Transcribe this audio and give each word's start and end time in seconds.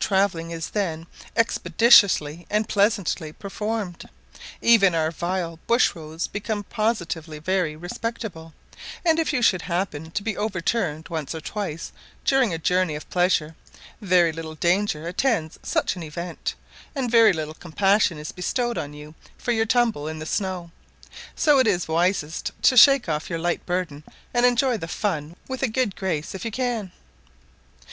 Travelling 0.00 0.50
is 0.50 0.70
then 0.70 1.06
expeditiously 1.36 2.44
and 2.50 2.68
pleasantly 2.68 3.32
performed; 3.32 4.08
even 4.60 4.96
our 4.96 5.12
vile 5.12 5.60
bush 5.68 5.94
roads 5.94 6.26
become 6.26 6.64
positively 6.64 7.38
very 7.38 7.76
respectable; 7.76 8.52
and 9.04 9.20
if 9.20 9.32
you 9.32 9.42
should 9.42 9.62
happen 9.62 10.10
to 10.10 10.24
be 10.24 10.36
overturned 10.36 11.06
once 11.08 11.36
or 11.36 11.40
twice 11.40 11.92
during 12.24 12.52
a 12.52 12.58
journey 12.58 12.96
of 12.96 13.08
pleasure, 13.10 13.54
very 14.00 14.32
little 14.32 14.56
danger 14.56 15.06
attends 15.06 15.56
such 15.62 15.94
an 15.94 16.02
event, 16.02 16.56
and 16.96 17.08
very 17.08 17.32
little 17.32 17.54
compassion 17.54 18.18
is 18.18 18.32
bestowed 18.32 18.76
on 18.76 18.92
you 18.92 19.14
for 19.38 19.52
your 19.52 19.66
tumble 19.66 20.08
in 20.08 20.18
the 20.18 20.26
snow; 20.26 20.72
so 21.36 21.60
it 21.60 21.68
is 21.68 21.86
wisest 21.86 22.50
to 22.60 22.76
shake 22.76 23.08
off 23.08 23.30
your 23.30 23.38
light 23.38 23.64
burden 23.64 24.02
and 24.34 24.44
enjoy 24.46 24.76
the 24.76 24.88
fun 24.88 25.36
with 25.46 25.62
a 25.62 25.68
good 25.68 25.94
grace 25.94 26.34
if 26.34 26.44
you 26.44 26.50
can. 26.50 26.90